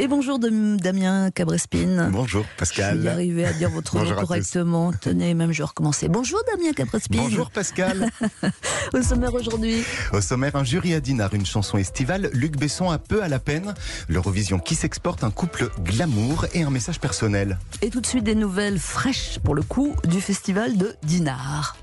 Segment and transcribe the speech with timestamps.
[0.00, 2.10] Et bonjour Damien Cabrespine.
[2.12, 3.00] Bonjour Pascal.
[3.02, 4.92] Je à dire votre nom correctement.
[4.92, 6.08] Tenez, même je vais recommencer.
[6.08, 7.20] Bonjour Damien Cabrespine.
[7.20, 8.08] Bonjour Pascal.
[8.94, 9.82] Au sommaire aujourd'hui.
[10.12, 12.30] Au sommaire, un jury à Dinard, une chanson estivale.
[12.32, 13.74] Luc Besson a peu à la peine.
[14.08, 17.58] L'Eurovision qui s'exporte, un couple glamour et un message personnel.
[17.82, 21.76] Et tout de suite des nouvelles fraîches pour le coup du festival de Dinard.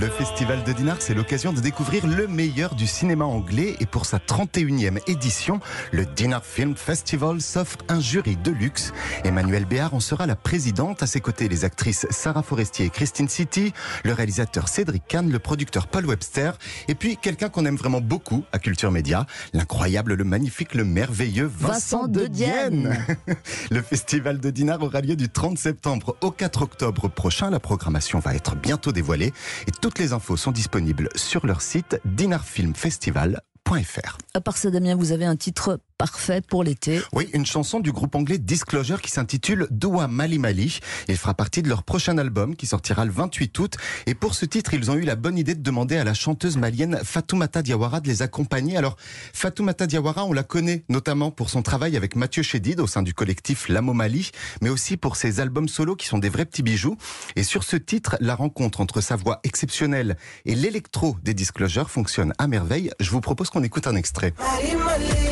[0.00, 4.06] Le Festival de Dinard, c'est l'occasion de découvrir le meilleur du cinéma anglais et pour
[4.06, 5.60] sa 31e édition,
[5.92, 8.92] le Dinard Film Festival s'offre un jury de luxe.
[9.22, 13.28] Emmanuel Béard en sera la présidente, à ses côtés les actrices Sarah Forestier et Christine
[13.28, 13.72] City,
[14.04, 16.58] le réalisateur Cédric Kahn, le producteur Paul Webster
[16.88, 21.50] et puis quelqu'un qu'on aime vraiment beaucoup à Culture Média, l'incroyable, le magnifique, le merveilleux
[21.56, 22.96] Vincent, de Dienne.
[23.70, 27.50] le Festival de Dinard aura lieu du 30 septembre au 4 octobre prochain.
[27.50, 29.32] La programmation va être bientôt dévoilée
[29.68, 34.18] et toutes les infos sont disponibles sur leur site dinarfilmfestival.fr.
[34.32, 37.00] À part ça, Damien, vous avez un titre parfait pour l'été.
[37.12, 40.80] Oui, une chanson du groupe anglais Disclosure qui s'intitule Doua Mali Mali.
[41.08, 43.76] Il fera partie de leur prochain album qui sortira le 28 août.
[44.06, 46.56] Et pour ce titre, ils ont eu la bonne idée de demander à la chanteuse
[46.56, 48.76] malienne Fatoumata Diawara de les accompagner.
[48.76, 48.96] Alors,
[49.32, 53.14] Fatoumata Diawara, on la connaît notamment pour son travail avec Mathieu Chédid au sein du
[53.14, 54.30] collectif Lamo Mali,
[54.62, 56.96] mais aussi pour ses albums solo qui sont des vrais petits bijoux.
[57.36, 62.32] Et sur ce titre, la rencontre entre sa voix exceptionnelle et l'électro des Disclosure fonctionne
[62.38, 62.90] à merveille.
[63.00, 64.34] Je vous propose qu'on écoute un extrait.
[64.62, 65.23] Il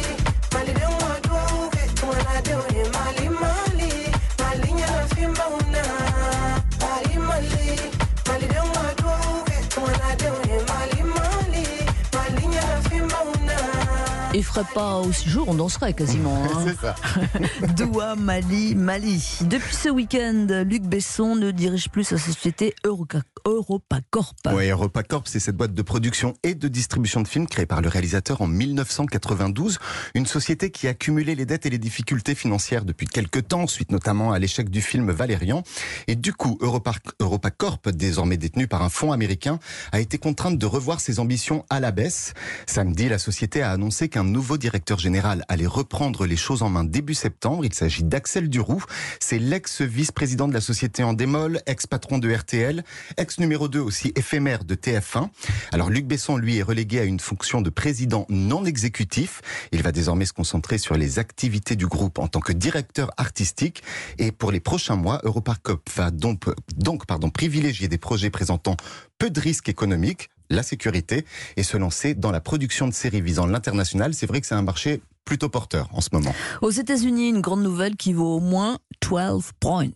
[14.53, 16.42] ferait pas aussi jour, on danserait quasiment.
[16.53, 16.75] Hein.
[16.81, 16.95] Ça.
[17.77, 19.39] Doua, Mali, Mali.
[19.42, 24.36] Depuis ce week-end, Luc Besson ne dirige plus sa société EuropaCorp.
[24.53, 27.89] Oui, EuropaCorp, c'est cette boîte de production et de distribution de films créée par le
[27.89, 29.78] réalisateur en 1992.
[30.14, 33.91] Une société qui a cumulé les dettes et les difficultés financières depuis quelques temps, suite
[33.91, 35.62] notamment à l'échec du film Valérian.
[36.08, 39.58] Et du coup, EuropaCorp, désormais détenu par un fonds américain,
[39.92, 42.35] a été contrainte de revoir ses ambitions à la baisse.
[42.67, 46.85] Samedi, la société a annoncé qu'un nouveau directeur général allait reprendre les choses en main
[46.85, 47.64] début septembre.
[47.64, 48.83] Il s'agit d'Axel Duroux.
[49.20, 52.85] C'est l'ex-vice-président de la société en démol, ex-patron de RTL,
[53.17, 55.29] ex-numéro 2 aussi éphémère de TF1.
[55.73, 59.41] Alors Luc Besson, lui, est relégué à une fonction de président non exécutif.
[59.70, 63.83] Il va désormais se concentrer sur les activités du groupe en tant que directeur artistique.
[64.19, 66.45] Et pour les prochains mois, EuropaCop va donc,
[66.77, 68.77] donc pardon, privilégier des projets présentant
[69.19, 71.25] peu de risques économiques, la sécurité
[71.57, 74.14] et se lancer dans la production de séries visant l'international.
[74.14, 76.35] C'est vrai que c'est un marché plutôt porteur en ce moment.
[76.61, 79.89] Aux États-Unis, une grande nouvelle qui vaut au moins 12 points.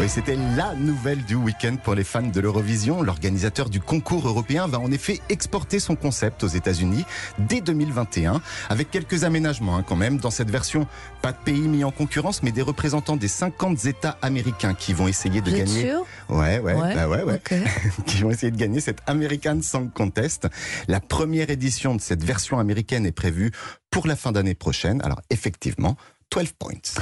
[0.00, 3.02] Oui, c'était la nouvelle du week-end pour les fans de l'Eurovision.
[3.02, 7.04] L'organisateur du concours européen va en effet exporter son concept aux États-Unis
[7.38, 10.18] dès 2021, avec quelques aménagements hein, quand même.
[10.18, 10.86] Dans cette version,
[11.20, 15.08] pas de pays mis en concurrence, mais des représentants des 50 États américains qui vont
[15.08, 15.82] essayer de Vous gagner.
[15.82, 16.06] Sûr?
[16.28, 17.34] Ouais, ouais, ouais, bah ouais, ouais.
[17.34, 17.62] Okay.
[18.06, 20.48] qui vont essayer de gagner cette American Song Contest.
[20.88, 23.52] La première édition de cette version américaine est prévue
[23.90, 25.00] pour la fin d'année prochaine.
[25.02, 25.96] Alors effectivement,
[26.32, 27.00] 12 points.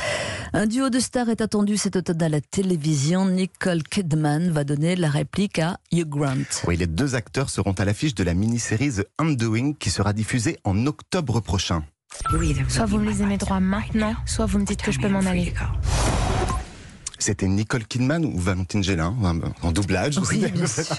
[0.53, 3.27] Un duo de stars est attendu cet automne à la télévision.
[3.27, 6.65] Nicole Kidman va donner la réplique à Hugh Grant.
[6.67, 10.59] Oui, les deux acteurs seront à l'affiche de la mini-série The Undoing qui sera diffusée
[10.65, 11.85] en octobre prochain.
[12.69, 15.21] Soit vous me lisez mes droits maintenant, soit vous me dites que je peux m'en
[15.21, 15.55] aller.
[17.23, 19.15] C'était Nicole Kidman ou Valentine Gélin
[19.63, 20.19] en doublage.
[20.31, 20.97] Oui, bien sûr.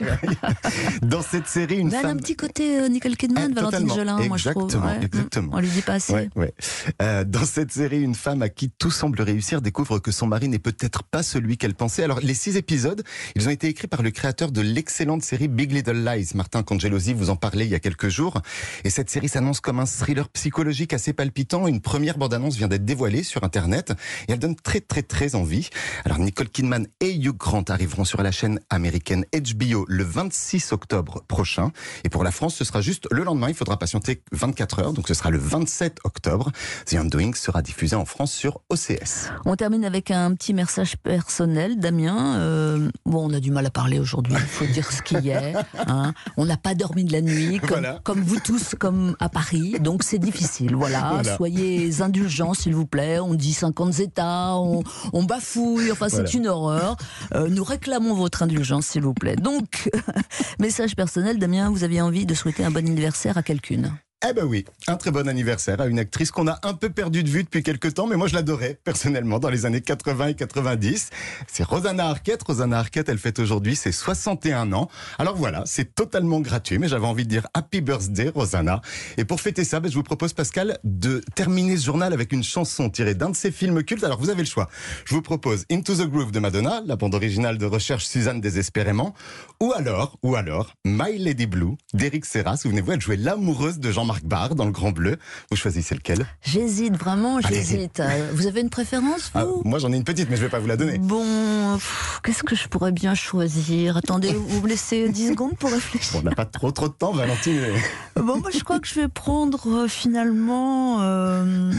[1.01, 2.11] Dans cette série, une a femme.
[2.11, 3.91] un petit côté euh, Nicole Kidman, Eh, Valentine.
[3.93, 4.63] Gelin, moi je trouve.
[4.65, 5.03] Exactement, Ouais.
[5.05, 5.51] exactement.
[5.53, 6.13] On lui dit pas assez.
[6.13, 6.53] Ouais, ouais.
[7.01, 10.47] Euh, dans cette série, une femme à qui tout semble réussir découvre que son mari
[10.47, 12.03] n'est peut-être pas celui qu'elle pensait.
[12.03, 13.03] Alors, les six épisodes,
[13.35, 16.31] ils ont été écrits par le créateur de l'excellente série Big Little Lies.
[16.35, 18.41] Martin Congelosi vous en parlait il y a quelques jours.
[18.83, 21.67] Et cette série s'annonce comme un thriller psychologique assez palpitant.
[21.67, 23.91] Une première bande-annonce vient d'être dévoilée sur Internet
[24.27, 25.69] et elle donne très, très, très envie.
[26.05, 31.23] Alors, Nicole Kidman et Hugh Grant arriveront sur la chaîne américaine HBO le 26 octobre
[31.27, 31.71] prochain.
[32.03, 33.49] Et pour la France, ce sera juste le lendemain.
[33.49, 34.93] Il faudra patienter 24 heures.
[34.93, 36.51] Donc, ce sera le 27 octobre.
[36.85, 39.29] The Undoing sera diffusé en France sur OCS.
[39.45, 42.35] On termine avec un petit message personnel, Damien.
[42.39, 45.29] Euh, bon, on a du mal à parler aujourd'hui, il faut dire ce qu'il y
[45.29, 45.53] est.
[45.87, 46.13] hein.
[46.37, 47.99] On n'a pas dormi de la nuit, comme, Voilà.
[48.03, 49.75] comme vous tous, comme à Paris.
[49.79, 50.75] Donc c'est difficile.
[50.75, 51.09] Voilà.
[51.13, 51.35] Voilà.
[51.37, 53.19] Soyez indulgents, s'il vous plaît.
[53.19, 54.83] On dit 50 États, on,
[55.13, 55.91] on bafouille.
[56.01, 56.95] Enfin, c'est une horreur.
[57.35, 59.35] Euh, nous réclamons votre indulgence, s'il vous plaît.
[59.35, 59.89] Donc,
[60.59, 63.93] message personnel, Damien, vous aviez envie de souhaiter un bon anniversaire à quelqu'une.
[64.23, 67.23] Eh ben oui, un très bon anniversaire à une actrice qu'on a un peu perdue
[67.23, 70.35] de vue depuis quelques temps, mais moi je l'adorais personnellement dans les années 80 et
[70.35, 71.09] 90.
[71.47, 72.43] C'est Rosanna Arquette.
[72.43, 74.89] Rosanna Arquette, elle fête aujourd'hui ses 61 ans.
[75.17, 78.81] Alors voilà, c'est totalement gratuit, mais j'avais envie de dire Happy Birthday Rosanna.
[79.17, 82.43] Et pour fêter ça, ben, je vous propose Pascal de terminer ce journal avec une
[82.43, 84.03] chanson tirée d'un de ses films cultes.
[84.03, 84.69] Alors vous avez le choix.
[85.05, 89.15] Je vous propose Into the Groove de Madonna, la bande originale de recherche Suzanne Désespérément,
[89.59, 92.55] ou alors, ou alors My Lady Blue d'Eric Serra.
[92.55, 95.17] Souvenez-vous, elle jouait l'amoureuse de Jean-Marc Barr dans Le Grand Bleu.
[95.49, 96.25] Vous choisissez lequel?
[96.43, 97.99] J'hésite, vraiment, j'hésite.
[97.99, 100.59] Euh, Vous avez une préférence, Ah, Moi j'en ai une petite, mais je vais pas
[100.59, 100.97] vous la donner.
[100.97, 101.77] Bon,
[102.23, 103.97] qu'est-ce que je pourrais bien choisir?
[103.97, 106.19] Attendez, vous me laissez 10 secondes pour réfléchir.
[106.19, 107.61] On n'a pas trop trop de temps, Valentine.
[108.15, 111.71] Bon, moi, je crois que je vais prendre euh, finalement euh,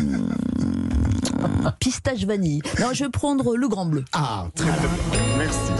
[1.78, 2.62] pistache vanille.
[2.80, 4.04] Non, je vais prendre le grand bleu.
[4.12, 4.74] Ah, très bien.
[5.38, 5.72] Merci.